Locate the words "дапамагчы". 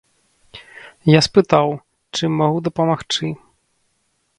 2.71-3.25